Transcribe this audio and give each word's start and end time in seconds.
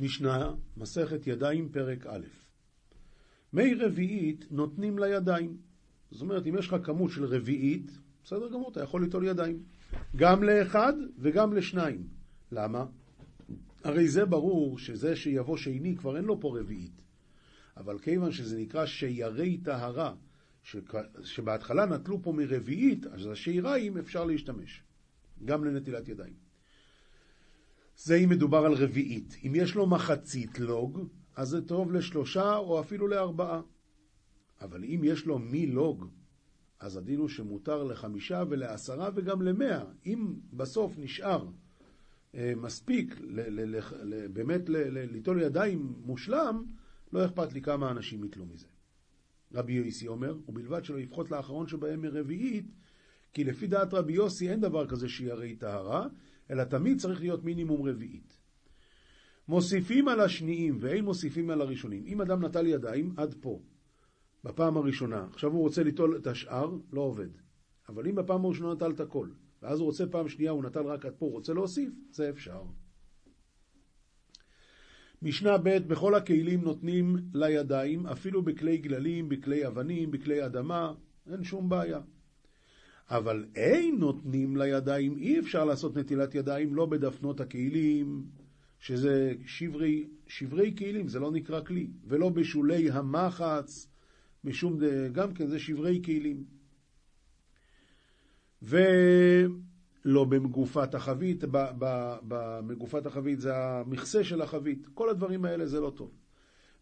משנה, 0.00 0.54
מסכת 0.76 1.26
ידיים, 1.26 1.68
פרק 1.68 2.06
א'. 2.06 2.26
מי 3.52 3.74
רביעית 3.74 4.44
נותנים 4.50 4.98
לידיים. 4.98 5.56
זאת 6.10 6.20
אומרת, 6.20 6.46
אם 6.46 6.58
יש 6.58 6.66
לך 6.66 6.76
כמות 6.82 7.10
של 7.10 7.24
רביעית, 7.24 7.90
בסדר 8.24 8.48
גמור, 8.48 8.70
אתה 8.72 8.82
יכול 8.82 9.02
ליטול 9.02 9.26
ידיים. 9.26 9.62
גם 10.16 10.42
לאחד 10.42 10.92
וגם 11.18 11.52
לשניים. 11.52 12.06
למה? 12.52 12.84
הרי 13.84 14.08
זה 14.08 14.24
ברור 14.24 14.78
שזה 14.78 15.16
שיבוא 15.16 15.56
שני 15.56 15.96
כבר 15.96 16.16
אין 16.16 16.24
לו 16.24 16.40
פה 16.40 16.58
רביעית. 16.58 17.02
אבל 17.76 17.98
כיוון 17.98 18.32
שזה 18.32 18.58
נקרא 18.58 18.86
שיירי 18.86 19.58
טהרה, 19.58 20.14
שבהתחלה 21.24 21.86
נטלו 21.86 22.22
פה 22.22 22.32
מרביעית, 22.32 23.06
אז 23.06 23.26
השייריים 23.26 23.98
אפשר 23.98 24.24
להשתמש. 24.24 24.82
גם 25.44 25.64
לנטילת 25.64 26.08
ידיים. 26.08 26.47
זה 27.98 28.14
אם 28.14 28.28
מדובר 28.28 28.58
על 28.58 28.72
רביעית. 28.72 29.36
אם 29.46 29.52
יש 29.54 29.74
לו 29.74 29.86
מחצית 29.86 30.58
לוג, 30.58 31.08
אז 31.36 31.48
זה 31.48 31.66
טוב 31.66 31.92
לשלושה 31.92 32.56
או 32.56 32.80
אפילו 32.80 33.08
לארבעה. 33.08 33.60
אבל 34.60 34.84
אם 34.84 35.00
יש 35.04 35.26
לו 35.26 35.38
מי 35.38 35.66
לוג, 35.66 36.06
אז 36.80 36.96
הדין 36.96 37.18
הוא 37.18 37.28
שמותר 37.28 37.84
לחמישה 37.84 38.42
ולעשרה 38.48 39.10
וגם 39.14 39.42
למאה. 39.42 39.84
אם 40.06 40.34
בסוף 40.52 40.94
נשאר 40.98 41.48
אה, 42.34 42.52
מספיק 42.56 43.20
ל- 43.20 43.60
ל- 43.60 43.80
ל- 44.02 44.28
באמת 44.28 44.62
ליטול 44.68 45.42
ידיים 45.42 45.92
מושלם, 46.04 46.64
לא 47.12 47.24
אכפת 47.24 47.52
לי 47.52 47.62
כמה 47.62 47.90
אנשים 47.90 48.24
יתלו 48.24 48.46
מזה. 48.46 48.66
רבי 49.54 49.72
יוסי 49.72 50.08
אומר, 50.08 50.36
ובלבד 50.48 50.84
שלא 50.84 50.98
יפחות 50.98 51.30
לאחרון 51.30 51.68
שבהם 51.68 52.02
מרביעית, 52.02 52.66
כי 53.32 53.44
לפי 53.44 53.66
דעת 53.66 53.94
רבי 53.94 54.12
יוסי 54.12 54.50
אין 54.50 54.60
דבר 54.60 54.86
כזה 54.86 55.08
שירי 55.08 55.56
טהרה, 55.56 56.06
אלא 56.50 56.64
תמיד 56.64 57.00
צריך 57.00 57.20
להיות 57.20 57.44
מינימום 57.44 57.88
רביעית. 57.88 58.38
מוסיפים 59.48 60.08
על 60.08 60.20
השניים 60.20 60.78
ואין 60.80 61.04
מוסיפים 61.04 61.50
על 61.50 61.60
הראשונים. 61.60 62.02
אם 62.06 62.20
אדם 62.20 62.44
נטל 62.44 62.66
ידיים 62.66 63.14
עד 63.16 63.34
פה, 63.40 63.60
בפעם 64.44 64.76
הראשונה, 64.76 65.26
עכשיו 65.32 65.52
הוא 65.52 65.60
רוצה 65.60 65.82
ליטול 65.82 66.16
את 66.16 66.26
השאר, 66.26 66.76
לא 66.92 67.00
עובד. 67.00 67.28
אבל 67.88 68.08
אם 68.08 68.14
בפעם 68.14 68.44
הראשונה 68.44 68.74
נטל 68.74 68.90
את 68.90 69.00
הכל, 69.00 69.28
ואז 69.62 69.78
הוא 69.78 69.86
רוצה 69.86 70.06
פעם 70.06 70.28
שנייה, 70.28 70.50
הוא 70.50 70.64
נטל 70.64 70.82
רק 70.82 71.06
עד 71.06 71.14
פה, 71.18 71.26
הוא 71.26 71.32
רוצה 71.32 71.52
להוסיף, 71.52 71.92
זה 72.10 72.30
אפשר. 72.30 72.62
משנה 75.22 75.58
ב' 75.58 75.78
בכל 75.78 76.14
הכלים 76.14 76.60
נותנים 76.60 77.16
לידיים, 77.34 78.06
אפילו 78.06 78.42
בכלי 78.42 78.78
גללים, 78.78 79.28
בכלי 79.28 79.66
אבנים, 79.66 80.10
בכלי 80.10 80.46
אדמה, 80.46 80.92
אין 81.30 81.44
שום 81.44 81.68
בעיה. 81.68 82.00
אבל 83.10 83.44
אין 83.54 83.96
נותנים 83.98 84.56
לידיים, 84.56 85.16
אי 85.18 85.38
אפשר 85.38 85.64
לעשות 85.64 85.96
נטילת 85.96 86.34
ידיים 86.34 86.74
לא 86.74 86.86
בדפנות 86.86 87.40
הכלים, 87.40 88.24
שזה 88.78 89.32
שברי, 89.46 90.08
שברי 90.26 90.74
כלים, 90.78 91.08
זה 91.08 91.18
לא 91.20 91.30
נקרא 91.30 91.60
כלי, 91.60 91.90
ולא 92.06 92.28
בשולי 92.28 92.90
המחץ, 92.90 93.88
משום, 94.44 94.78
גם 95.12 95.34
כן 95.34 95.46
זה 95.46 95.58
שברי 95.58 96.02
כלים. 96.04 96.44
ולא 98.62 100.24
במגופת 100.24 100.94
החבית, 100.94 101.44
במגופת 102.28 103.06
החבית 103.06 103.40
זה 103.40 103.56
המכסה 103.56 104.24
של 104.24 104.42
החבית, 104.42 104.86
כל 104.94 105.08
הדברים 105.08 105.44
האלה 105.44 105.66
זה 105.66 105.80
לא 105.80 105.90
טוב. 105.96 106.10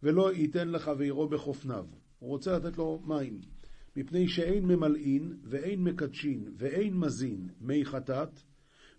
ולא 0.02 0.32
ייתן 0.32 0.68
לחברו 0.68 1.28
בחופניו, 1.28 1.86
הוא 2.18 2.30
רוצה 2.30 2.58
לתת 2.58 2.78
לו 2.78 3.02
מים. 3.06 3.55
מפני 3.96 4.28
שאין 4.28 4.64
ממלאין, 4.64 5.36
ואין 5.44 5.84
מקדשין, 5.84 6.48
ואין 6.56 6.94
מזין 6.94 7.48
מי 7.60 7.84
חטאת, 7.84 8.40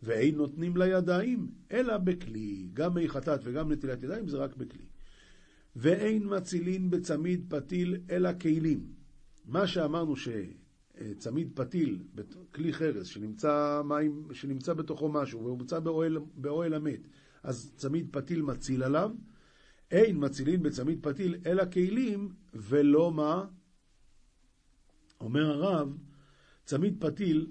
ואין 0.04 0.36
נותנים 0.36 0.78
לידיים, 0.78 1.52
אלא 1.72 1.98
בכלי. 1.98 2.70
גם 2.74 2.94
מי 2.94 3.10
חטאת 3.10 3.40
וגם 3.44 3.72
נטילת 3.72 4.04
ידיים 4.04 4.28
זה 4.28 4.38
רק 4.38 4.56
בכלי. 4.56 4.86
ואין 5.76 6.24
מצילין 6.38 6.90
בצמיד 6.90 7.46
פתיל, 7.50 7.98
אלא 8.10 8.30
כלים. 8.42 8.88
מה 9.46 9.68
שאמרנו 9.68 10.14
שצמיד 10.16 11.52
פתיל, 11.56 12.04
כלי 12.54 12.74
חרס, 12.74 13.08
שנמצא, 13.08 13.82
מים, 13.86 14.28
שנמצא 14.34 14.74
בתוכו 14.74 15.10
משהו, 15.10 15.44
והוא 15.44 15.58
נמצא 15.58 15.80
באוהל, 15.80 16.18
באוהל 16.36 16.74
המת, 16.74 17.08
אז 17.44 17.74
צמיד 17.76 18.08
פתיל 18.12 18.42
מציל 18.42 18.84
עליו. 18.84 19.12
אין 19.92 20.26
מצילין 20.26 20.64
בצמיד 20.64 21.00
פתיל, 21.02 21.36
אלא 21.46 21.64
כלים, 21.74 22.30
ולא 22.54 23.12
מה? 23.12 23.46
אומר 25.22 25.52
הרב, 25.52 25.98
צמיד 26.66 26.96
פתיל, 27.00 27.48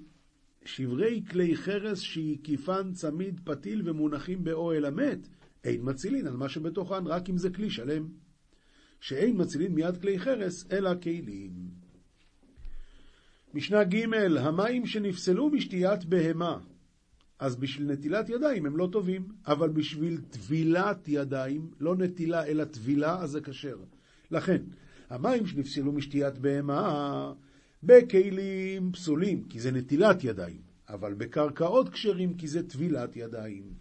שברי 0.65 1.25
כלי 1.31 1.57
חרס 1.57 2.01
שהקיפן 2.01 2.93
צמיד 2.93 3.41
פתיל 3.45 3.91
ומונחים 3.91 4.45
באוהל 4.45 4.85
המת, 4.85 5.29
אין 5.65 5.81
מצילין 5.83 6.27
על 6.27 6.37
מה 6.37 6.49
שבתוכן, 6.49 7.07
רק 7.07 7.31
אם 7.31 7.39
זה 7.39 7.51
כלי 7.51 7.71
שלם. 7.71 8.09
שאין 9.01 9.41
מצילין 9.41 9.75
מיד 9.75 9.97
כלי 9.97 10.19
חרס, 10.19 10.67
אלא 10.73 10.91
כלים. 11.03 11.53
משנה 13.55 13.85
ג' 13.85 14.15
המים 14.39 14.87
שנפסלו 14.87 15.51
משתיית 15.51 16.05
בהמה, 16.05 16.59
אז 17.39 17.57
בשביל 17.57 17.93
נטילת 17.93 18.29
ידיים 18.29 18.67
הם 18.67 18.77
לא 18.77 18.89
טובים, 18.93 19.29
אבל 19.47 19.69
בשביל 19.69 20.21
טבילת 20.31 21.09
ידיים, 21.09 21.71
לא 21.81 21.97
נטילה 21.97 22.45
אלא 22.47 22.65
טבילה, 22.65 23.19
אז 23.19 23.31
זה 23.31 23.41
כשר. 23.41 23.77
לכן, 24.31 24.63
המים 25.11 25.47
שנפסלו 25.47 25.93
משתיית 25.93 26.39
בהמה, 26.39 27.33
בכלים 27.83 28.93
פסולים, 28.93 29.45
כי 29.49 29.61
זה 29.61 29.73
נטילת 29.73 30.25
ידיים, 30.25 30.61
אבל 30.89 31.15
בקרקעות 31.15 31.89
כשרים, 31.89 32.35
כי 32.35 32.49
זה 32.49 32.69
טבילת 32.69 33.17
ידיים. 33.17 33.75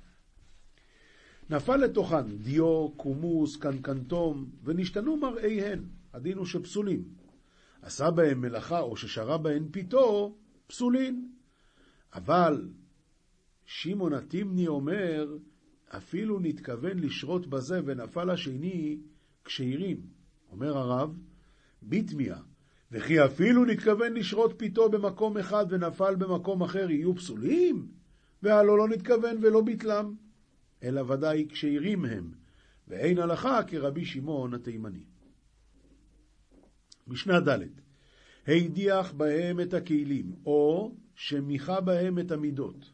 נפל 1.50 1.78
לתוכן 1.78 2.38
דיו, 2.38 2.90
קומוס, 2.90 3.58
קנקנטום, 3.58 4.50
ונשתנו 4.64 5.18
מראיהן, 5.18 5.86
הדין 6.14 6.38
הוא 6.38 6.46
שפסולים. 6.46 7.04
עשה 7.82 8.12
בהם 8.12 8.42
מלאכה 8.42 8.80
או 8.80 8.98
ששרה 8.98 9.38
בהן 9.38 9.68
פיתו, 9.72 10.38
פסולין. 10.68 11.32
אבל 12.14 12.70
שמעון 13.66 14.14
התימני 14.14 14.68
אומר, 14.68 15.38
אפילו 15.88 16.40
נתכוון 16.40 17.00
לשרות 17.00 17.48
בזה 17.48 17.82
ונפל 17.86 18.30
השני 18.30 19.00
כשירים. 19.46 20.02
אומר 20.52 20.78
הרב, 20.78 21.18
ביטמיה, 21.82 22.38
וכי 22.96 23.26
אפילו 23.26 23.66
נתכוון 23.66 24.14
לשרות 24.14 24.54
פיתו 24.58 24.90
במקום 24.90 25.38
אחד 25.38 25.66
ונפל 25.70 26.16
במקום 26.16 26.64
אחר 26.64 26.92
יהיו 26.92 27.16
פסולים? 27.16 27.88
והלא 28.44 28.78
לא 28.78 28.88
נתכוון 28.88 29.38
ולא 29.42 29.62
ביטלם, 29.62 30.16
אלא 30.84 31.02
ודאי 31.02 31.46
כשירים 31.50 32.06
הם, 32.06 32.32
ואין 32.88 33.18
הלכה 33.18 33.64
כרבי 33.68 34.06
שמעון 34.06 34.54
התימני. 34.54 35.04
משנה 37.08 37.40
ד' 37.40 37.60
הדיח 38.48 39.12
בהם 39.12 39.60
את 39.60 39.74
הכלים, 39.74 40.36
או 40.46 40.96
שמיכה 41.16 41.82
בהם 41.82 42.20
את 42.20 42.32
המידות. 42.32 42.92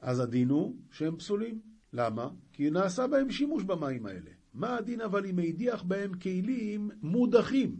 אז 0.00 0.20
הדין 0.20 0.48
הוא 0.48 0.76
שהם 0.90 1.16
פסולים. 1.16 1.60
למה? 1.92 2.28
כי 2.52 2.70
נעשה 2.70 3.06
בהם 3.06 3.30
שימוש 3.30 3.64
במים 3.64 4.06
האלה. 4.06 4.30
מה 4.54 4.76
הדין 4.76 5.00
אבל 5.00 5.26
אם 5.26 5.38
הדיח 5.38 5.82
בהם 5.82 6.14
כלים 6.14 6.90
מודחים, 7.02 7.76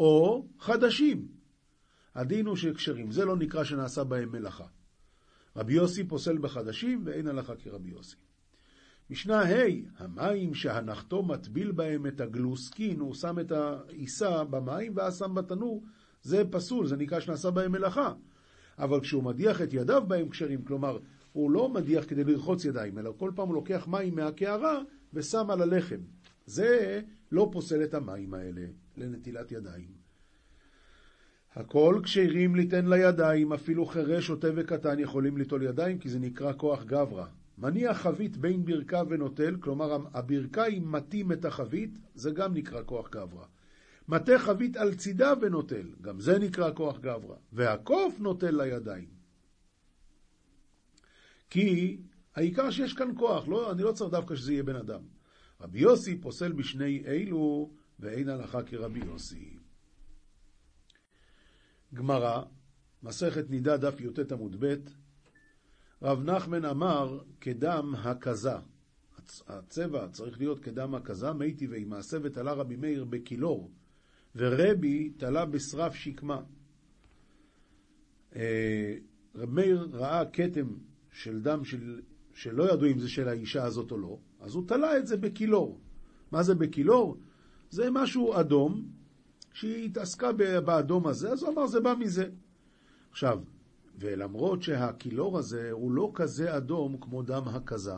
או 0.00 0.46
חדשים? 0.58 1.28
הדין 2.14 2.46
הוא 2.46 2.56
שכשרים. 2.56 3.10
זה 3.10 3.24
לא 3.24 3.36
נקרא 3.36 3.64
שנעשה 3.64 4.04
בהם 4.04 4.32
מלאכה. 4.32 4.64
רבי 5.56 5.72
יוסי 5.72 6.04
פוסל 6.04 6.38
בחדשים, 6.38 7.02
ואין 7.04 7.26
הלכה 7.26 7.56
כרבי 7.56 7.90
יוסי. 7.90 8.16
משנה 9.10 9.42
ה' 9.42 9.64
המים 9.98 10.54
שהנחתו 10.54 11.22
מטביל 11.22 11.72
בהם 11.72 12.06
את 12.06 12.20
הגלוסקין, 12.20 13.00
הוא 13.00 13.14
שם 13.14 13.38
את 13.38 13.52
העיסה 13.52 14.44
במים 14.44 14.92
ואז 14.96 15.18
שם 15.18 15.34
בתנור, 15.34 15.84
זה 16.22 16.42
פסול, 16.50 16.86
זה 16.86 16.96
נקרא 16.96 17.20
שנעשה 17.20 17.50
בהם 17.50 17.72
מלאכה. 17.72 18.12
אבל 18.78 19.00
כשהוא 19.00 19.22
מדיח 19.22 19.62
את 19.62 19.74
ידיו 19.74 20.02
בהם 20.08 20.28
כשרים, 20.28 20.64
כלומר, 20.64 20.98
הוא 21.32 21.50
לא 21.50 21.68
מדיח 21.68 22.04
כדי 22.08 22.24
לרחוץ 22.24 22.64
ידיים, 22.64 22.98
אלא 22.98 23.12
כל 23.18 23.30
פעם 23.34 23.48
הוא 23.48 23.54
לוקח 23.54 23.86
מים 23.88 24.14
מהקערה 24.14 24.82
ושם 25.14 25.50
על 25.50 25.62
הלחם. 25.62 26.00
זה 26.46 27.00
לא 27.32 27.48
פוסל 27.52 27.84
את 27.84 27.94
המים 27.94 28.34
האלה 28.34 28.66
לנטילת 28.96 29.52
ידיים. 29.52 30.00
הכל 31.54 32.00
כשרים 32.02 32.54
ליתן 32.54 32.86
לידיים, 32.86 33.52
אפילו 33.52 33.86
חירש 33.86 34.30
או 34.30 34.36
תה 34.36 34.48
וקטן 34.56 34.98
יכולים 34.98 35.36
ליטול 35.36 35.62
ידיים, 35.62 35.98
כי 35.98 36.08
זה 36.08 36.18
נקרא 36.18 36.52
כוח 36.52 36.84
גברא. 36.84 37.26
מניח 37.58 37.98
חבית 37.98 38.36
בין 38.36 38.64
ברכה 38.64 39.02
ונוטל, 39.08 39.56
כלומר 39.60 39.98
הברכיים 40.14 40.92
מתאים 40.92 41.32
את 41.32 41.44
החבית, 41.44 41.98
זה 42.14 42.30
גם 42.30 42.54
נקרא 42.54 42.82
כוח 42.86 43.10
גברא. 43.10 43.44
מטה 44.08 44.38
חבית 44.38 44.76
על 44.76 44.94
צידה 44.94 45.32
ונוטל, 45.40 45.86
גם 46.00 46.20
זה 46.20 46.38
נקרא 46.38 46.70
כוח 46.74 46.98
גברא. 46.98 47.36
והקוף 47.52 48.20
נוטל 48.20 48.62
לידיים. 48.62 49.08
כי 51.50 51.98
העיקר 52.34 52.70
שיש 52.70 52.94
כאן 52.94 53.10
כוח, 53.16 53.48
לא, 53.48 53.72
אני 53.72 53.82
לא 53.82 53.92
צריך 53.92 54.10
דווקא 54.10 54.34
שזה 54.34 54.52
יהיה 54.52 54.62
בן 54.62 54.76
אדם. 54.76 55.00
רבי 55.60 55.78
יוסי 55.78 56.20
פוסל 56.20 56.52
בשני 56.52 57.02
אלו, 57.06 57.70
ואין 57.98 58.28
הלכה 58.28 58.62
כרבי 58.62 59.00
יוסי. 59.06 59.56
גמרא, 61.94 62.42
מסכת 63.02 63.50
נידה 63.50 63.76
דף 63.76 64.00
י"ט 64.00 64.32
עמוד 64.32 64.64
ב', 64.64 64.74
רב 66.02 66.22
נחמן 66.22 66.64
אמר 66.64 67.20
כדם 67.40 67.94
הכזה, 67.94 68.56
הצבע 69.46 70.08
צריך 70.08 70.38
להיות 70.38 70.58
כדם 70.64 70.94
הכזה, 70.94 71.32
מי 71.32 71.54
טבעי 71.54 71.84
מעשה 71.84 72.16
ותלה 72.22 72.52
רבי 72.52 72.76
מאיר 72.76 73.04
בכילור, 73.04 73.70
ורבי 74.36 75.10
תלה 75.10 75.46
בשרף 75.46 75.94
שקמה. 75.94 76.42
אה, 78.36 78.96
רבי 79.34 79.52
מאיר 79.52 79.88
ראה 79.92 80.30
כתם 80.32 80.76
של 81.12 81.40
דם 81.40 81.64
של, 81.64 82.00
שלא 82.34 82.72
ידעו 82.72 82.88
אם 82.88 82.98
זה 82.98 83.08
של 83.08 83.28
האישה 83.28 83.64
הזאת 83.64 83.92
או 83.92 83.98
לא, 83.98 84.18
אז 84.40 84.54
הוא 84.54 84.68
תלה 84.68 84.96
את 84.96 85.06
זה 85.06 85.16
בכילור. 85.16 85.80
מה 86.32 86.42
זה 86.42 86.54
בכילור? 86.54 87.16
זה 87.70 87.90
משהו 87.90 88.40
אדום, 88.40 88.84
שהיא 89.52 89.86
התעסקה 89.86 90.32
באדום 90.64 91.06
הזה, 91.06 91.32
אז 91.32 91.42
הוא 91.42 91.52
אמר 91.52 91.66
זה 91.66 91.80
בא 91.80 91.94
מזה. 91.98 92.30
עכשיו, 93.10 93.40
ולמרות 93.98 94.62
שהכילור 94.62 95.38
הזה 95.38 95.70
הוא 95.70 95.92
לא 95.92 96.10
כזה 96.14 96.56
אדום 96.56 96.96
כמו 97.00 97.22
דם 97.22 97.42
הכזה, 97.46 97.94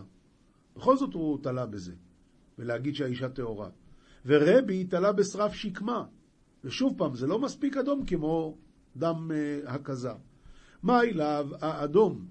בכל 0.76 0.96
זאת 0.96 1.14
הוא 1.14 1.38
תלה 1.42 1.66
בזה, 1.66 1.92
ולהגיד 2.58 2.94
שהאישה 2.94 3.28
טהורה. 3.28 3.68
ורבי 4.26 4.84
תלה 4.84 5.12
בשרף 5.12 5.52
שקמה, 5.52 6.04
ושוב 6.64 6.94
פעם, 6.98 7.14
זה 7.14 7.26
לא 7.26 7.38
מספיק 7.38 7.76
אדום 7.76 8.06
כמו 8.06 8.56
דם 8.96 9.30
הכזה. 9.66 10.12
מה 10.82 11.02
אליו 11.02 11.48
האדום? 11.60 12.26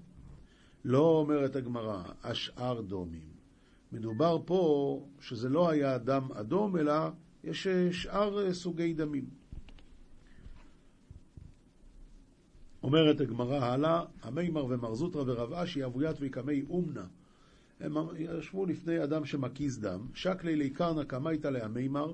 לא 0.84 0.98
אומרת 0.98 1.56
הגמרא, 1.56 2.02
השאר 2.24 2.80
דומים. 2.80 3.32
מדובר 3.92 4.38
פה 4.44 5.06
שזה 5.20 5.48
לא 5.48 5.70
היה 5.70 5.98
דם 5.98 6.28
אדום, 6.34 6.76
אלא 6.76 6.92
יש 7.44 7.66
אה, 7.66 7.92
שאר 7.92 8.46
אה, 8.46 8.54
סוגי 8.54 8.92
דמים. 8.92 9.24
אומרת 12.82 13.20
הגמרא 13.20 13.64
הלאה, 13.64 14.04
המימר 14.22 14.64
ומר 14.64 14.94
זוטרא 14.94 15.22
ורב 15.26 15.52
אשי 15.52 15.84
אבוית 15.84 16.20
ויקמי 16.20 16.62
אומנה. 16.70 17.06
הם 17.80 17.94
ישבו 18.18 18.66
לפני 18.66 19.04
אדם 19.04 19.24
שמקיז 19.24 19.80
דם, 19.80 20.06
שקלי 20.14 20.56
לי 20.56 20.70
קרנא 20.70 21.04
קמייתא 21.04 21.48
להמימר, 21.48 22.12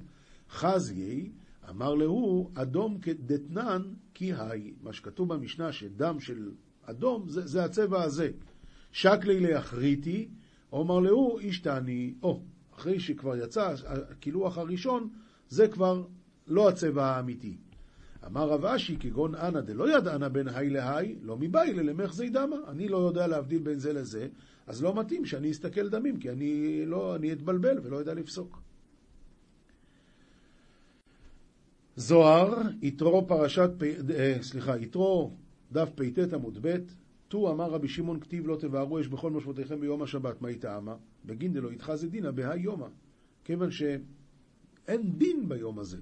חזיי, 0.50 1.30
אמר 1.70 1.94
להו, 1.94 2.50
אדום 2.54 2.98
כדתנן 3.00 3.82
כי 4.14 4.32
היי. 4.34 4.74
מה 4.82 4.92
שכתוב 4.92 5.34
במשנה 5.34 5.72
שדם 5.72 6.20
של 6.20 6.50
אדום 6.82 7.28
זה, 7.28 7.46
זה 7.46 7.64
הצבע 7.64 8.02
הזה. 8.02 8.30
שקלי 8.98 9.40
לאחריתי, 9.40 10.28
אומר 10.72 11.00
להו, 11.00 11.38
אישתני, 11.38 12.14
או, 12.22 12.42
אחרי 12.76 13.00
שכבר 13.00 13.36
יצא 13.36 13.74
הקילוח 13.86 14.58
הראשון, 14.58 15.08
זה 15.48 15.68
כבר 15.68 16.04
לא 16.46 16.68
הצבע 16.68 17.06
האמיתי. 17.06 17.56
אמר 18.26 18.48
רב 18.48 18.64
אשי, 18.64 18.96
כגון 19.00 19.34
אנא 19.34 19.60
דלא 19.60 19.96
ידענה 19.96 20.28
בין 20.28 20.48
היי 20.48 20.70
להי, 20.70 21.14
לא 21.22 21.36
מבאי 21.36 21.74
ללמך 21.74 22.14
זי 22.14 22.28
דמה. 22.28 22.56
אני 22.68 22.88
לא 22.88 22.96
יודע 22.96 23.26
להבדיל 23.26 23.62
בין 23.62 23.78
זה 23.78 23.92
לזה, 23.92 24.28
אז 24.66 24.82
לא 24.82 24.94
מתאים 24.94 25.24
שאני 25.24 25.50
אסתכל 25.50 25.88
דמים, 25.88 26.16
כי 26.16 26.30
אני 26.30 26.82
לא, 26.86 27.16
אני 27.16 27.32
אתבלבל 27.32 27.78
ולא 27.82 27.96
יודע 27.96 28.14
לפסוק. 28.14 28.60
זוהר, 31.96 32.54
יתרו 32.82 33.26
פרשת, 33.28 33.70
אה, 34.14 34.36
סליחה, 34.42 34.78
יתרו 34.78 35.32
דף 35.72 35.88
פט 35.94 36.32
עמוד 36.32 36.58
ב', 36.60 36.76
טו 37.28 37.52
אמר 37.52 37.70
רבי 37.70 37.88
שמעון 37.88 38.20
כתיב 38.20 38.46
לא 38.46 38.56
תבערו 38.56 39.00
אש 39.00 39.06
בכל 39.06 39.30
משמעותיכם 39.30 39.80
ביום 39.80 40.02
השבת, 40.02 40.42
מה 40.42 40.48
טעמה? 40.54 40.96
בגין 41.24 41.52
דלא 41.52 41.72
יתחזי 41.72 42.08
דינא 42.08 42.30
בהאי 42.30 42.60
יומא. 42.60 42.86
כיוון 43.44 43.70
שאין 43.70 45.18
דין 45.18 45.48
ביום 45.48 45.78
הזה. 45.78 45.98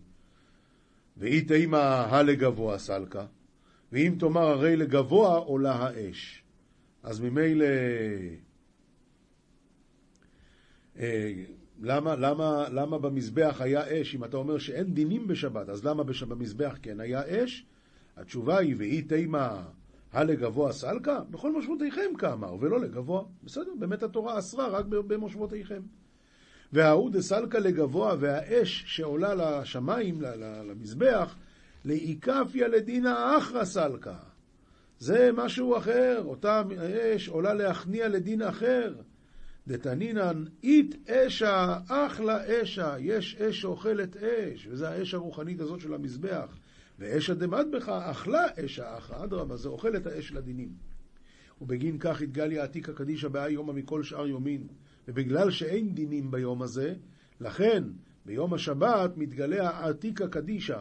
ואי 1.17 1.43
תימא 1.43 1.76
הלגבוה 1.76 2.78
סלקה, 2.78 3.26
ואם 3.93 4.14
תאמר 4.19 4.46
הרי 4.46 4.76
לגבוה 4.76 5.37
עולה 5.37 5.73
האש. 5.73 6.43
אז 7.02 7.20
ממילא... 7.20 7.67
אה, 10.99 11.44
למה, 11.82 12.17
למה, 12.17 12.69
למה 12.69 12.99
במזבח 12.99 13.56
היה 13.61 14.00
אש? 14.00 14.14
אם 14.14 14.25
אתה 14.25 14.37
אומר 14.37 14.58
שאין 14.58 14.94
דינים 14.94 15.26
בשבת, 15.26 15.69
אז 15.69 15.84
למה 15.84 16.02
במזבח 16.28 16.78
כן 16.82 17.00
היה 17.00 17.23
אש? 17.26 17.67
התשובה 18.17 18.58
היא, 18.58 18.75
ואי 18.78 19.02
תימא 19.02 19.62
הלגבוה 20.17 20.73
סלקה? 20.73 21.21
בכל 21.31 21.53
מושבותיכם 21.53 22.17
כאמר, 22.19 22.57
ולא 22.61 22.81
לגבוה. 22.81 23.23
בסדר, 23.45 23.71
באמת 23.79 24.03
התורה 24.03 24.39
אסרה 24.39 24.69
רק 24.69 24.85
במושבותיכם. 24.87 25.83
וההוא 26.73 27.11
דסלקה 27.11 27.59
לגבוה, 27.59 28.15
והאש 28.19 28.85
שעולה 28.87 29.35
לשמיים, 29.35 30.21
למזבח, 30.69 31.37
לאיקפיה 31.85 32.69
לדינא 32.69 33.39
אחרא 33.39 33.65
סלקה. 33.65 34.17
זה 34.99 35.31
משהו 35.35 35.77
אחר, 35.77 36.23
אותה 36.25 36.62
אש 37.17 37.29
עולה 37.29 37.55
להכניע 37.55 38.09
לדין 38.09 38.43
אחר. 38.43 38.95
דתנינן 39.69 40.45
אית 40.62 41.09
אשה, 41.09 41.79
אחלה 41.89 42.62
אשה, 42.62 42.95
יש 42.99 43.37
אש 43.37 43.61
שאוכלת 43.61 44.17
אש, 44.17 44.69
וזה 44.71 44.89
האש 44.89 45.15
הרוחנית 45.15 45.61
הזאת 45.61 45.81
של 45.81 45.95
המזבח. 45.95 46.59
ואש 46.99 47.31
הדמד 47.31 47.67
בך, 47.73 47.89
אכלה 47.89 48.47
אשה 48.65 48.99
אחא, 48.99 49.25
אדרבה, 49.25 49.57
זה 49.57 49.69
אוכל 49.69 49.97
את 49.97 50.07
האש 50.07 50.33
לדינים. 50.33 50.69
ובגין 51.61 51.99
כך 51.99 52.23
התגליה 52.23 52.65
עתיקה 52.65 52.93
קדישא 52.93 53.29
בהאי 53.29 53.53
יומא 53.53 53.73
מכל 53.73 54.03
שאר 54.03 54.27
יומין. 54.27 54.67
ובגלל 55.09 55.51
שאין 55.51 55.95
דינים 55.95 56.31
ביום 56.31 56.63
הזה, 56.63 56.95
לכן 57.41 57.85
ביום 58.27 58.55
השבת 58.55 59.17
מתגלה 59.17 59.71
העתיקה 59.71 60.29
קדישא 60.29 60.81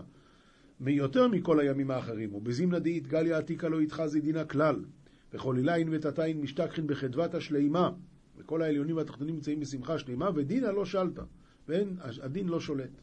מיותר 0.79 1.27
מכל 1.27 1.59
הימים 1.59 1.91
האחרים. 1.91 2.35
ובזימנה 2.35 2.79
דאית 2.79 3.07
גליה 3.07 3.37
עתיקה 3.37 3.69
לא 3.69 3.81
יתחזי 3.81 4.21
דינה 4.21 4.45
כלל. 4.45 4.85
וכל 5.33 5.57
אילין 5.57 5.89
ותתין 5.91 6.41
משתכחין 6.41 6.87
בחדוות 6.87 7.33
השלימה. 7.35 7.91
וכל 8.37 8.61
העליונים 8.61 8.97
והתחתונים 8.97 9.35
נמצאים 9.35 9.59
בשמחה 9.59 9.99
שלימה, 9.99 10.29
ודינה 10.35 10.71
לא 10.71 10.85
שלטה. 10.85 11.23
ואין, 11.67 11.97
הדין 12.21 12.47
לא 12.47 12.59
שולט. 12.59 13.01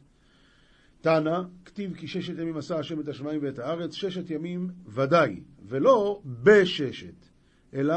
תנא, 1.03 1.41
כתיב 1.65 1.95
כי 1.95 2.07
ששת 2.07 2.39
ימים 2.39 2.57
עשה 2.57 2.79
השם 2.79 2.99
את 2.99 3.07
השמיים 3.07 3.39
ואת 3.43 3.59
הארץ, 3.59 3.93
ששת 3.93 4.29
ימים 4.29 4.69
ודאי, 4.87 5.39
ולא 5.67 6.21
בששת, 6.43 7.25
אלא, 7.73 7.95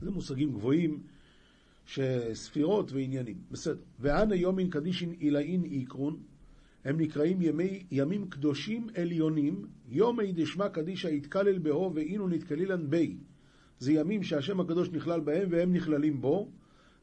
זה 0.00 0.10
מושגים 0.10 0.52
גבוהים, 0.52 1.02
שספירות 1.86 2.92
ועניינים. 2.92 3.36
בסדר. 3.50 3.82
ואנה 4.00 4.34
יומין 4.34 4.70
קדישין 4.70 5.10
עילאין 5.10 5.64
איקרון, 5.64 6.22
הם 6.84 7.00
נקראים 7.00 7.42
ימי, 7.42 7.86
ימים 7.90 8.28
קדושים 8.28 8.86
עליונים, 8.96 9.66
יומי 9.88 10.32
דשמא 10.32 10.68
קדישא 10.68 11.08
יתקלל 11.08 11.58
בהו 11.58 11.94
ואינו 11.94 12.28
נתקלילן 12.28 12.90
בי. 12.90 13.16
זה 13.78 13.92
ימים 13.92 14.22
שהשם 14.22 14.60
הקדוש 14.60 14.88
נכלל 14.88 15.20
בהם 15.20 15.48
והם 15.50 15.72
נכללים 15.72 16.20
בו. 16.20 16.50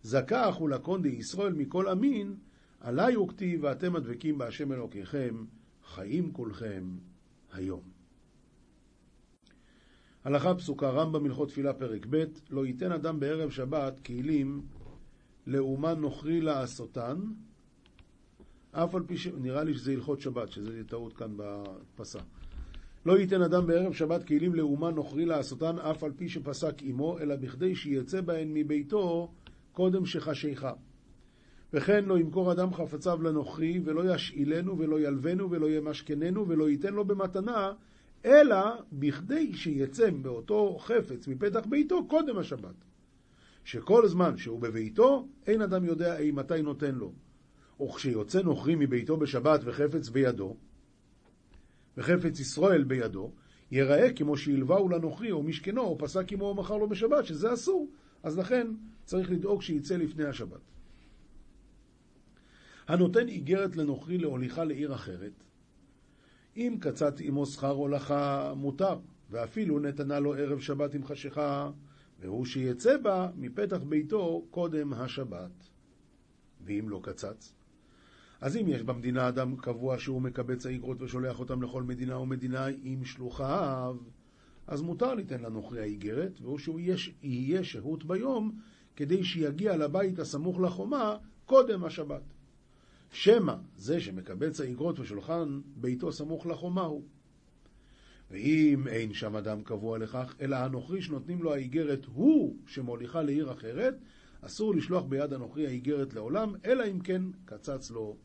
זכח 0.03 0.61
ולקון 0.61 1.01
דישראל 1.01 1.53
מכל 1.53 1.89
אמין, 1.89 2.35
עלי 2.79 3.17
וכתיב 3.17 3.63
ואתם 3.63 3.95
הדבקים 3.95 4.37
בהשם 4.37 4.71
אלוקיכם, 4.71 5.45
חיים 5.85 6.33
כולכם 6.33 6.83
היום. 7.53 7.81
הלכה 10.23 10.55
פסוקה, 10.55 10.89
רמב"ם 10.89 11.25
הלכות 11.25 11.49
תפילה 11.49 11.73
פרק 11.73 12.05
ב', 12.09 12.23
לא 12.49 12.65
ייתן 12.65 12.91
אדם 12.91 13.19
בערב 13.19 13.49
שבת 13.49 13.99
כלים 13.99 14.61
לאומה 15.47 15.93
נוכרי 15.93 16.41
לעשותן, 16.41 17.17
אף 18.71 18.95
על 18.95 19.03
פי 19.07 19.17
ש... 19.17 19.27
נראה 19.27 19.63
לי 19.63 19.73
שזה 19.73 19.91
הלכות 19.91 20.21
שבת, 20.21 20.51
שזה 20.51 20.83
טעות 20.87 21.13
כאן 21.13 21.37
בפסה. 21.37 22.19
לא 23.05 23.19
ייתן 23.19 23.41
אדם 23.41 23.67
בערב 23.67 23.93
שבת 23.93 24.27
כלים 24.27 24.55
לאומה 24.55 24.91
נוכרי 24.91 25.25
לעשותן, 25.25 25.79
אף 25.79 26.03
על 26.03 26.11
פי 26.11 26.29
שפסק 26.29 26.81
עמו, 26.81 27.19
אלא 27.19 27.35
בכדי 27.35 27.75
שיצא 27.75 28.21
בהן 28.21 28.53
מביתו 28.53 29.31
קודם 29.71 30.05
שחשיכה. 30.05 30.71
וכן 31.73 32.05
לא 32.05 32.19
ימכור 32.19 32.51
אדם 32.51 32.73
חפציו 32.73 33.21
לנוכרי, 33.21 33.79
ולא 33.83 34.15
ישאילנו, 34.15 34.77
ולא 34.77 34.99
ילבנו, 34.99 35.51
ולא 35.51 35.69
ימשכננו, 35.69 36.47
ולא 36.47 36.69
ייתן 36.69 36.93
לו 36.93 37.05
במתנה, 37.05 37.73
אלא 38.25 38.57
בכדי 38.93 39.53
שיצא 39.53 40.09
באותו 40.21 40.77
חפץ 40.79 41.27
מפתח 41.27 41.65
ביתו 41.69 42.07
קודם 42.07 42.37
השבת. 42.37 42.75
שכל 43.63 44.07
זמן 44.07 44.37
שהוא 44.37 44.59
בביתו, 44.59 45.27
אין 45.47 45.61
אדם 45.61 45.85
יודע 45.85 46.17
אי 46.17 46.31
מתי 46.31 46.61
נותן 46.61 46.95
לו. 46.95 47.13
וכשיוצא 47.81 48.41
נוכרי 48.41 48.75
מביתו 48.75 49.17
בשבת 49.17 49.59
וחפץ 49.63 50.09
בידו, 50.09 50.55
וחפץ 51.97 52.39
ישראל 52.39 52.83
בידו, 52.83 53.31
ייראה 53.71 54.13
כמו 54.13 54.37
שהלווהו 54.37 54.89
לנוכרי 54.89 55.31
או 55.31 55.43
משכנו, 55.43 55.81
או 55.81 55.97
פסק 55.97 56.33
עמו 56.33 56.45
או 56.45 56.55
מכר 56.55 56.77
לו 56.77 56.89
בשבת, 56.89 57.25
שזה 57.25 57.53
אסור. 57.53 57.89
אז 58.23 58.37
לכן 58.37 58.67
צריך 59.05 59.31
לדאוג 59.31 59.61
שיצא 59.61 59.97
לפני 59.97 60.25
השבת. 60.25 60.59
הנותן 62.89 63.27
איגרת 63.27 63.75
לנוכרי 63.75 64.17
להוליכה 64.17 64.63
לעיר 64.63 64.95
אחרת, 64.95 65.43
אם 66.57 66.77
קצת 66.79 67.19
עמו 67.19 67.45
שכר 67.45 67.71
הולכה 67.71 68.53
מותר, 68.55 68.99
ואפילו 69.29 69.79
נתנה 69.79 70.19
לו 70.19 70.33
ערב 70.33 70.59
שבת 70.59 70.93
עם 70.93 71.05
חשיכה, 71.05 71.71
והוא 72.19 72.45
שיצא 72.45 72.97
בה 72.97 73.29
מפתח 73.35 73.77
ביתו 73.89 74.45
קודם 74.49 74.93
השבת. 74.93 75.69
ואם 76.61 76.89
לא 76.89 76.99
קצץ? 77.03 77.53
אז 78.41 78.57
אם 78.57 78.65
יש 78.67 78.83
במדינה 78.83 79.27
אדם 79.27 79.55
קבוע 79.55 79.99
שהוא 79.99 80.21
מקבץ 80.21 80.65
האיגרות 80.65 81.01
ושולח 81.01 81.39
אותם 81.39 81.61
לכל 81.61 81.83
מדינה 81.83 82.17
ומדינה 82.17 82.65
עם 82.83 83.05
שלוחיו, 83.05 83.97
אז 84.67 84.81
מותר 84.81 85.13
ליתן 85.13 85.41
לנוכרי 85.41 85.81
האיגרת, 85.81 86.41
והוא 86.41 86.59
שהוא 86.59 86.79
יהיה 87.23 87.63
שהות 87.63 88.03
ביום 88.03 88.59
כדי 88.95 89.23
שיגיע 89.23 89.77
לבית 89.77 90.19
הסמוך 90.19 90.59
לחומה 90.59 91.17
קודם 91.45 91.83
השבת. 91.83 92.38
שמא 93.11 93.53
זה 93.77 93.99
שמקבץ 93.99 94.61
האגרות 94.61 94.99
ושולחן 94.99 95.61
ביתו 95.75 96.11
סמוך 96.11 96.45
לחומה 96.45 96.81
הוא. 96.81 97.03
ואם 98.31 98.87
אין 98.87 99.13
שם 99.13 99.35
אדם 99.35 99.63
קבוע 99.63 99.97
לכך, 99.97 100.35
אלא 100.41 100.55
הנוכרי 100.55 101.01
שנותנים 101.01 101.43
לו 101.43 101.53
האיגרת 101.53 102.05
הוא 102.05 102.55
שמוליכה 102.67 103.21
לעיר 103.21 103.51
אחרת, 103.51 103.95
אסור 104.41 104.75
לשלוח 104.75 105.03
ביד 105.03 105.33
הנוכרי 105.33 105.67
האיגרת 105.67 106.13
לעולם, 106.13 106.53
אלא 106.65 106.83
אם 106.91 106.99
כן 106.99 107.21
קצץ 107.45 107.91
לו 107.91 108.17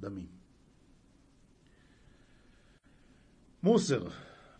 דמים. 0.00 0.26
מוסר, 3.62 4.08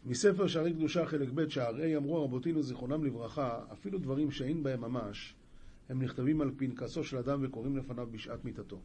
מספר 0.05 0.47
שערי 0.47 0.73
קדושה 0.73 1.07
חלק 1.07 1.29
ב' 1.35 1.49
שערי 1.49 1.97
אמרו 1.97 2.25
רבותינו 2.25 2.63
זיכרונם 2.63 3.05
לברכה, 3.05 3.65
אפילו 3.73 3.99
דברים 3.99 4.31
שאין 4.31 4.63
בהם 4.63 4.81
ממש, 4.81 5.35
הם 5.89 6.03
נכתבים 6.03 6.41
על 6.41 6.51
פנקסו 6.57 7.05
של 7.05 7.17
אדם 7.17 7.41
וקוראים 7.43 7.77
לפניו 7.77 8.07
בשעת 8.11 8.45
מיתתו. 8.45 8.81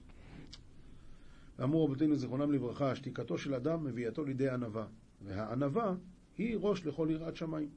ואמרו 1.60 1.86
רבותינו 1.86 2.16
זיכרונם 2.16 2.52
לברכה, 2.52 2.96
שתיקתו 2.96 3.38
של 3.38 3.54
אדם 3.54 3.84
מביאתו 3.84 4.26
לידי 4.26 4.50
ענווה, 4.50 4.86
והענווה 5.22 5.96
היא 6.38 6.58
ראש 6.60 6.86
לכל 6.86 7.08
יראת 7.12 7.36
שמיים. 7.36 7.70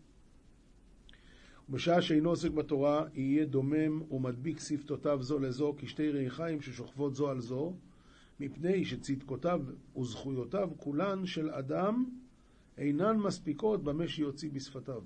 ובשעה 1.69 2.03
שאינו 2.03 2.29
עוסק 2.31 2.51
בתורה, 2.51 3.05
יהיה 3.15 3.45
דומם 3.45 4.03
ומדביק 4.11 4.61
שפתותיו 4.61 5.23
זו 5.23 5.39
לזו 5.39 5.75
כשתי 5.79 6.11
ריחיים 6.11 6.61
ששוכבות 6.61 7.15
זו 7.15 7.31
על 7.31 7.41
זו, 7.41 7.75
מפני 8.41 8.85
שצדקותיו 8.85 9.61
וזכויותיו 9.99 10.71
כולן 10.77 11.27
של 11.27 11.51
אדם 11.51 12.05
אינן 12.79 13.17
מספיקות 13.17 13.85
במה 13.85 14.09
שיוציא 14.09 14.51
בשפתיו. 14.53 15.03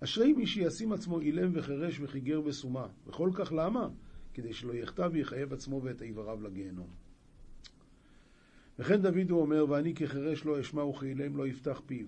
אשרי 0.00 0.32
מי 0.32 0.46
שישים 0.46 0.92
עצמו 0.92 1.20
אילם 1.20 1.50
וחירש 1.54 2.00
וחיגר 2.00 2.40
בסומה, 2.40 2.86
וכל 3.06 3.30
כך 3.34 3.52
למה? 3.52 3.88
כדי 4.34 4.52
שלא 4.52 4.72
יחטא 4.72 5.08
ויחייב 5.12 5.52
עצמו 5.52 5.82
ואת 5.82 6.02
איבריו 6.02 6.42
לגיהנום. 6.42 6.88
וכן 8.78 9.02
דוד 9.02 9.30
הוא 9.30 9.40
אומר, 9.40 9.66
ואני 9.68 9.94
כחירש 9.94 10.44
לא 10.44 10.60
אשמע 10.60 10.82
וכאילם 10.82 11.36
לא 11.36 11.46
יפתח 11.46 11.82
פיו. 11.86 12.06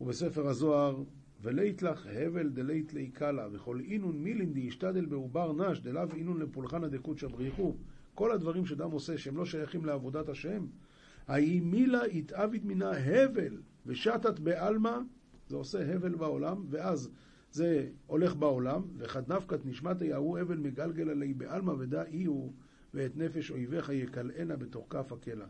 ובספר 0.00 0.46
הזוהר, 0.48 1.02
ולית 1.42 1.82
לך 1.82 2.06
הבל 2.06 2.48
דלית 2.48 2.94
לי 2.94 3.08
קלה, 3.08 3.48
וכל 3.52 3.80
אינון 3.80 4.22
מילין 4.22 4.52
דישתדל 4.52 5.06
בעובר 5.06 5.52
נש, 5.52 5.80
דלאו 5.80 6.12
אינון 6.14 6.40
לפולחנא 6.40 6.88
דקודשא 6.88 7.26
בריחו. 7.26 7.74
כל 8.14 8.32
הדברים 8.32 8.66
שדם 8.66 8.90
עושה 8.90 9.18
שהם 9.18 9.36
לא 9.36 9.44
שייכים 9.44 9.84
לעבודת 9.84 10.28
השם, 10.28 10.66
האי 11.26 11.60
מילה 11.60 12.04
התאבית 12.04 12.64
מנה 12.64 12.90
הבל 12.90 13.58
ושתת 13.86 14.38
בעלמא, 14.38 14.98
זה 15.48 15.56
עושה 15.56 15.94
הבל 15.94 16.14
בעולם, 16.14 16.64
ואז 16.70 17.10
זה 17.52 17.88
הולך 18.06 18.34
בעולם, 18.34 18.82
וחד 18.98 19.32
נפקת 19.32 19.66
נשמת 19.66 20.02
יהוא 20.02 20.38
הבל 20.38 20.56
מגלגל 20.56 21.10
עלי 21.10 21.34
בעלמא 21.34 21.70
ודע 21.78 22.04
אי 22.04 22.24
הוא 22.24 22.52
ואת 22.94 23.16
נפש 23.16 23.50
אויביך 23.50 23.88
יקלענה 23.88 24.56
בתוך 24.56 24.86
כף 24.90 25.12
הקלע. 25.12 25.46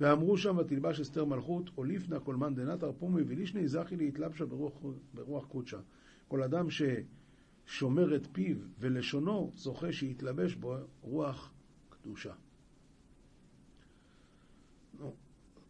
ואמרו 0.00 0.38
שם 0.38 0.56
ותלבש 0.58 1.00
אסתר 1.00 1.24
מלכות, 1.24 1.70
או 1.76 1.84
לפנה 1.84 2.20
כל 2.20 2.36
מאן 2.36 2.54
דנתר 2.54 2.92
פומי 2.92 3.22
ולישני 3.26 3.68
זכי 3.68 3.96
להתלבשה 3.96 4.46
ברוח, 4.46 4.72
ברוח 5.14 5.46
קודשה. 5.46 5.80
כל 6.28 6.42
אדם 6.42 6.66
ששומר 6.70 8.16
את 8.16 8.26
פיו 8.32 8.56
ולשונו, 8.78 9.52
זוכה 9.54 9.92
שיתלבש 9.92 10.54
בו 10.54 10.76
רוח 11.00 11.52
קדושה. 11.90 12.34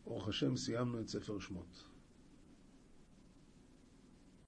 ברוך 0.04 0.28
השם, 0.28 0.56
סיימנו 0.56 1.00
את 1.00 1.08
ספר 1.08 1.38
שמות. 1.38 1.84